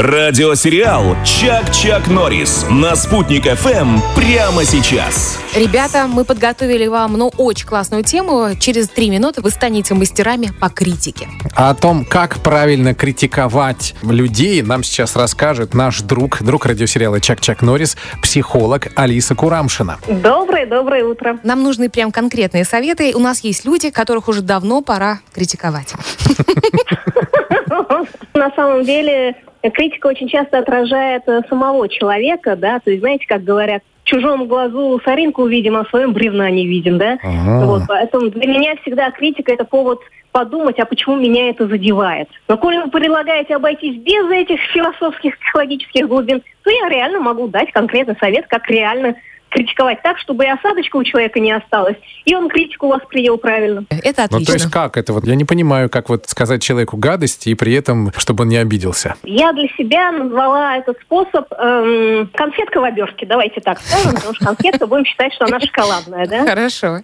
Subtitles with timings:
[0.00, 5.38] Радиосериал «Чак-Чак Норрис» на «Спутник ФМ» прямо сейчас.
[5.54, 8.48] Ребята, мы подготовили вам, ну, очень классную тему.
[8.58, 11.28] Через три минуты вы станете мастерами по критике.
[11.54, 17.60] А о том, как правильно критиковать людей, нам сейчас расскажет наш друг, друг радиосериала «Чак-Чак
[17.60, 19.98] Норрис», психолог Алиса Курамшина.
[20.08, 21.38] Доброе-доброе утро.
[21.42, 23.12] Нам нужны прям конкретные советы.
[23.14, 25.92] У нас есть люди, которых уже давно пора критиковать.
[28.34, 29.36] На самом деле,
[29.72, 34.46] критика очень часто отражает э, самого человека, да, то есть, знаете, как говорят, в чужом
[34.46, 37.18] глазу соринку увидим, а в своем бревна не видим, да.
[37.22, 37.66] Ага.
[37.66, 40.00] Вот, поэтому для меня всегда критика это повод
[40.32, 42.28] подумать, а почему меня это задевает.
[42.48, 47.72] Но коли вы предлагаете обойтись без этих философских, психологических глубин, то я реально могу дать
[47.72, 49.16] конкретный совет, как реально
[49.50, 53.84] критиковать так, чтобы и осадочка у человека не осталось, и он критику воспринял правильно.
[53.90, 54.70] Это Ну, то есть отлично.
[54.70, 55.12] как это?
[55.12, 58.56] Вот я не понимаю, как вот сказать человеку гадость и при этом, чтобы он не
[58.56, 59.16] обиделся.
[59.24, 64.44] Я для себя назвала этот способ эм, конфетка в обертке, давайте так скажем, потому что
[64.46, 66.46] конфетка будем считать, что она шоколадная, да?
[66.46, 66.98] Хорошо.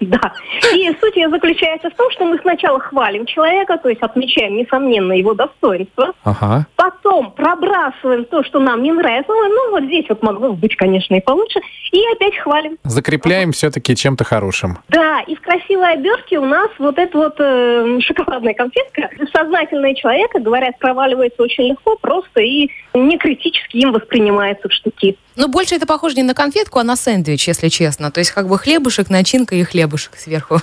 [0.00, 0.32] Да.
[0.74, 5.12] И суть ее заключается в том, что мы сначала хвалим человека, то есть отмечаем, несомненно,
[5.12, 6.66] его достоинство, Ага.
[6.76, 10.76] потом пробрасываем то, что нам не нравится, ну, ну, вот здесь вот могло бы быть,
[10.76, 11.60] конечно, и получше,
[11.92, 12.78] и опять хвалим.
[12.84, 14.78] Закрепляем все-таки чем-то хорошим.
[14.88, 19.10] Да, и в красивой обертке у нас вот эта вот э, шоколадная конфетка.
[19.32, 25.16] Сознательные человека, говорят, проваливается очень легко, просто и не критически им воспринимаются в штуки.
[25.40, 28.10] Ну, больше это похоже не на конфетку, а на сэндвич, если честно.
[28.10, 30.60] То есть как бы хлебушек, начинка и хлебушек сверху.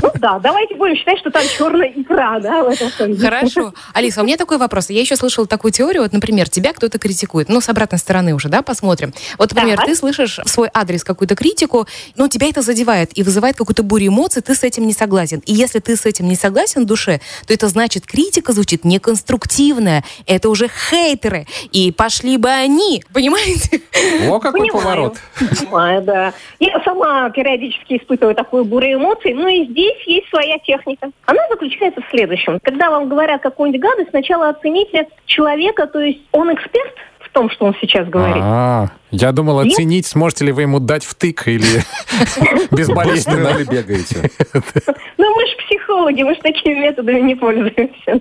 [0.00, 3.22] Ну да, давайте будем считать, что там черная икра, да, в этом сэндвиче.
[3.22, 3.74] Хорошо.
[3.92, 4.88] Алиса, у меня такой вопрос.
[4.88, 7.50] Я еще слышала такую теорию, вот, например, тебя кто-то критикует.
[7.50, 9.12] Ну, с обратной стороны уже, да, посмотрим.
[9.36, 11.86] Вот, например, ты слышишь в свой адрес какую-то критику,
[12.16, 15.42] но тебя это задевает и вызывает какую-то бурю эмоций, ты с этим не согласен.
[15.44, 20.04] И если ты с этим не согласен в душе, то это значит, критика звучит неконструктивная.
[20.26, 21.46] Это уже хейтеры.
[21.70, 23.04] И пошли бы они,
[23.42, 23.82] понимаете?
[24.28, 24.82] О, какой Понимаю.
[24.82, 25.16] поворот.
[25.38, 26.32] Понимаю, да.
[26.60, 31.10] Я сама периодически испытываю такую бурю эмоций, но и здесь есть своя техника.
[31.26, 32.58] Она заключается в следующем.
[32.62, 37.64] Когда вам говорят какую-нибудь гадость, сначала оцените человека, то есть он эксперт в том, что
[37.66, 38.42] он сейчас говорит.
[38.42, 39.72] А, я думал Нет?
[39.72, 41.82] оценить, сможете ли вы ему дать втык или
[42.70, 43.52] безболезненно.
[43.52, 44.30] Вы бегаете.
[45.18, 48.20] Ну, мы же психологи, мы же такими методами не пользуемся.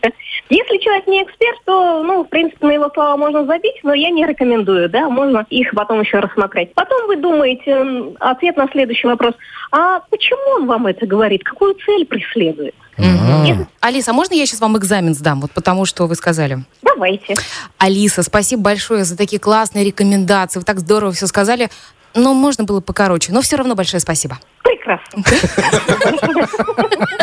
[0.50, 2.04] Если человек не эксперт, то,
[2.81, 6.74] его слова можно забить, но я не рекомендую, да, можно их потом еще рассмотреть.
[6.74, 9.34] Потом вы думаете, ответ на следующий вопрос,
[9.72, 12.75] а почему он вам это говорит, какую цель преследует?
[12.97, 13.68] Мгм.
[13.80, 15.42] Алиса, а можно я сейчас вам экзамен сдам?
[15.42, 16.59] Вот потому что вы сказали.
[16.84, 17.36] Давайте.
[17.78, 20.59] Алиса, спасибо большое за такие классные рекомендации.
[20.59, 21.69] Вы так здорово все сказали.
[22.13, 23.31] Но можно было покороче.
[23.31, 24.38] Но все равно большое спасибо.
[24.63, 25.24] Прекрасно.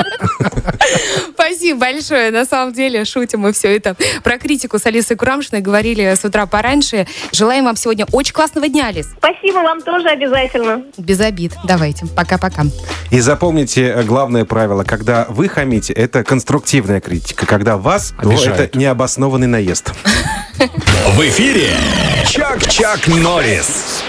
[1.68, 2.30] Спасибо большое.
[2.30, 3.94] На самом деле, шутим мы все это.
[4.24, 7.06] Про критику с Алисой Курамшиной говорили с утра пораньше.
[7.30, 9.10] Желаем вам сегодня очень классного дня, Алис.
[9.18, 10.84] Спасибо вам тоже обязательно.
[10.96, 11.52] Без обид.
[11.64, 12.06] Давайте.
[12.16, 12.62] Пока-пока.
[13.10, 14.82] И запомните главное правило.
[14.82, 17.44] Когда вы хамите, это конструктивная критика.
[17.44, 18.60] Когда вас, то Обижают.
[18.60, 19.92] это необоснованный наезд.
[20.58, 21.68] В эфире
[22.26, 24.04] «Чак-Чак Норрис».